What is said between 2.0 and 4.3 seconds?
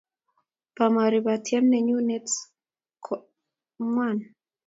net ako ngwan